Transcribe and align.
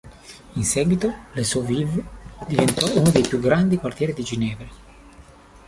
In 0.53 0.63
seguito 0.63 1.13
Les 1.33 1.53
Eaux-Vives 1.53 2.03
diventò 2.47 2.87
uno 2.97 3.11
dei 3.11 3.21
più 3.21 3.39
grandi 3.39 3.77
quartieri 3.77 4.13
di 4.13 4.23
Ginevra. 4.23 4.67